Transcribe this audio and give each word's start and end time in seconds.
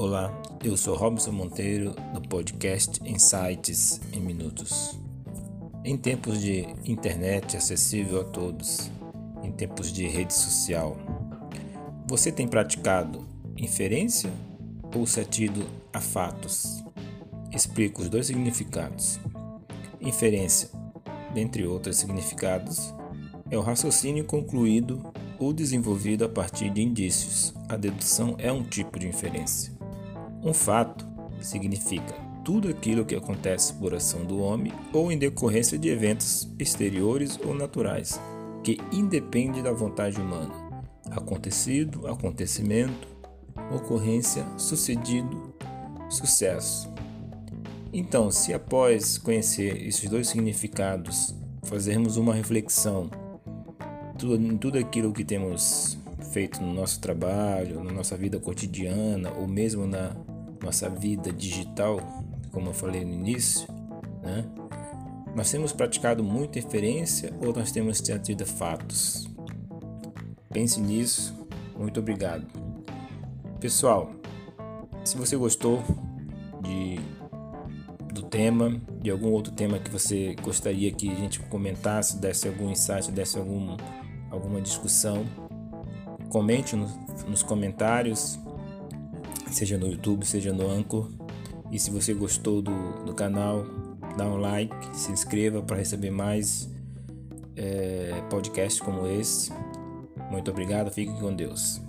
Olá, 0.00 0.32
eu 0.62 0.76
sou 0.76 0.94
Robson 0.94 1.32
Monteiro 1.32 1.92
do 2.14 2.22
podcast 2.28 3.00
Insights 3.04 4.00
em 4.12 4.20
Minutos. 4.20 4.96
Em 5.84 5.96
tempos 5.96 6.40
de 6.40 6.68
internet 6.84 7.56
acessível 7.56 8.20
a 8.20 8.24
todos, 8.24 8.92
em 9.42 9.50
tempos 9.50 9.92
de 9.92 10.06
rede 10.06 10.32
social, 10.32 10.96
você 12.06 12.30
tem 12.30 12.46
praticado 12.46 13.26
inferência 13.56 14.30
ou 14.94 15.04
se 15.04 15.18
atido 15.18 15.66
a 15.92 16.00
fatos? 16.00 16.80
Explico 17.50 18.00
os 18.00 18.08
dois 18.08 18.28
significados. 18.28 19.18
Inferência, 20.00 20.70
dentre 21.34 21.66
outros 21.66 21.96
significados, 21.96 22.94
é 23.50 23.58
o 23.58 23.62
raciocínio 23.62 24.24
concluído 24.24 25.02
ou 25.40 25.52
desenvolvido 25.52 26.24
a 26.24 26.28
partir 26.28 26.70
de 26.70 26.82
indícios. 26.82 27.52
A 27.68 27.76
dedução 27.76 28.36
é 28.38 28.52
um 28.52 28.62
tipo 28.62 28.96
de 28.96 29.08
inferência. 29.08 29.77
Um 30.42 30.54
fato 30.54 31.06
significa 31.40 32.14
tudo 32.44 32.68
aquilo 32.68 33.04
que 33.04 33.14
acontece 33.14 33.74
por 33.74 33.94
ação 33.94 34.24
do 34.24 34.40
homem 34.40 34.72
ou 34.92 35.12
em 35.12 35.18
decorrência 35.18 35.78
de 35.78 35.88
eventos 35.88 36.48
exteriores 36.58 37.38
ou 37.44 37.54
naturais, 37.54 38.20
que 38.64 38.78
independe 38.92 39.62
da 39.62 39.72
vontade 39.72 40.20
humana. 40.20 40.54
Acontecido, 41.10 42.06
acontecimento, 42.06 43.08
ocorrência, 43.74 44.46
sucedido, 44.56 45.54
sucesso. 46.08 46.90
Então, 47.92 48.30
se 48.30 48.52
após 48.52 49.18
conhecer 49.18 49.86
esses 49.86 50.08
dois 50.08 50.28
significados, 50.28 51.34
fazermos 51.62 52.16
uma 52.16 52.34
reflexão 52.34 53.10
tudo, 54.18 54.58
tudo 54.58 54.78
aquilo 54.78 55.12
que 55.12 55.24
temos 55.24 55.96
feito 56.32 56.62
no 56.62 56.72
nosso 56.72 57.00
trabalho, 57.00 57.82
na 57.82 57.92
nossa 57.92 58.16
vida 58.16 58.38
cotidiana 58.38 59.30
ou 59.32 59.46
mesmo 59.46 59.86
na 59.86 60.16
nossa 60.62 60.88
vida 60.88 61.32
digital, 61.32 62.00
como 62.52 62.70
eu 62.70 62.74
falei 62.74 63.04
no 63.04 63.12
início, 63.12 63.68
né? 64.22 64.44
Nós 65.34 65.50
temos 65.50 65.72
praticado 65.72 66.24
muita 66.24 66.58
inferência 66.58 67.32
ou 67.40 67.52
nós 67.52 67.70
temos 67.70 68.00
tido 68.00 68.44
fatos? 68.44 69.28
Pense 70.50 70.80
nisso. 70.80 71.36
Muito 71.78 72.00
obrigado. 72.00 72.46
Pessoal, 73.60 74.10
se 75.04 75.16
você 75.16 75.36
gostou 75.36 75.82
de 76.62 76.98
do 78.12 78.22
tema, 78.22 78.80
de 79.00 79.10
algum 79.10 79.30
outro 79.30 79.52
tema 79.52 79.78
que 79.78 79.90
você 79.90 80.34
gostaria 80.42 80.90
que 80.90 81.08
a 81.08 81.14
gente 81.14 81.38
comentasse, 81.40 82.18
desse 82.18 82.48
algum 82.48 82.70
insight, 82.70 83.12
desse 83.12 83.38
algum 83.38 83.76
alguma 84.30 84.60
discussão, 84.60 85.24
comente 86.28 86.76
nos, 86.76 86.90
nos 87.26 87.42
comentários, 87.42 88.38
seja 89.50 89.78
no 89.78 89.86
YouTube, 89.86 90.24
seja 90.24 90.52
no 90.52 90.70
Anchor. 90.70 91.10
E 91.70 91.78
se 91.78 91.90
você 91.90 92.14
gostou 92.14 92.62
do, 92.62 93.04
do 93.04 93.14
canal, 93.14 93.64
dá 94.16 94.26
um 94.26 94.36
like, 94.36 94.74
se 94.96 95.12
inscreva 95.12 95.62
para 95.62 95.76
receber 95.76 96.10
mais 96.10 96.68
é, 97.56 98.22
podcasts 98.30 98.80
como 98.80 99.06
esse. 99.06 99.52
Muito 100.30 100.50
obrigado, 100.50 100.90
fique 100.90 101.12
com 101.20 101.34
Deus. 101.34 101.80